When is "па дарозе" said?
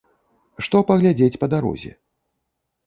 1.43-1.91